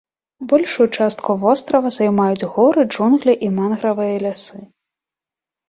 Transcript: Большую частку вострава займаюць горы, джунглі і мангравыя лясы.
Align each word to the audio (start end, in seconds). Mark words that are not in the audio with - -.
Большую 0.53 0.87
частку 0.97 1.35
вострава 1.43 1.91
займаюць 1.99 2.47
горы, 2.57 2.81
джунглі 2.95 3.33
і 3.47 3.53
мангравыя 3.61 4.15
лясы. 4.27 4.57